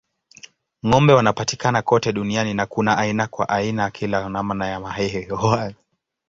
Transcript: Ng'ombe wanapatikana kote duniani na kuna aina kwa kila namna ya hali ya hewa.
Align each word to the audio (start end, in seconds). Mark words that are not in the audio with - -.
Ng'ombe 0.85 1.13
wanapatikana 1.13 1.81
kote 1.81 2.13
duniani 2.13 2.53
na 2.53 2.65
kuna 2.65 2.97
aina 2.97 3.27
kwa 3.27 3.91
kila 3.93 4.29
namna 4.29 4.67
ya 4.67 4.87
hali 4.89 5.15
ya 5.15 5.21
hewa. 5.21 5.73